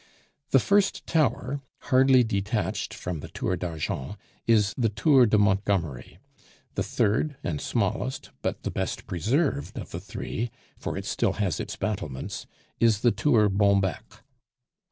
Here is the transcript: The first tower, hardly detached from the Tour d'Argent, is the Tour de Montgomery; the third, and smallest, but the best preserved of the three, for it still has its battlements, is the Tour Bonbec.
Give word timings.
The 0.49 0.57
first 0.59 1.05
tower, 1.05 1.61
hardly 1.91 2.23
detached 2.23 2.91
from 2.91 3.19
the 3.19 3.27
Tour 3.27 3.55
d'Argent, 3.55 4.15
is 4.47 4.73
the 4.75 4.89
Tour 4.89 5.27
de 5.27 5.37
Montgomery; 5.37 6.17
the 6.73 6.81
third, 6.81 7.37
and 7.43 7.61
smallest, 7.61 8.31
but 8.41 8.63
the 8.63 8.71
best 8.71 9.05
preserved 9.05 9.77
of 9.77 9.91
the 9.91 9.99
three, 10.01 10.49
for 10.75 10.97
it 10.97 11.05
still 11.05 11.33
has 11.33 11.59
its 11.59 11.75
battlements, 11.75 12.47
is 12.79 13.01
the 13.01 13.11
Tour 13.11 13.47
Bonbec. 13.47 14.23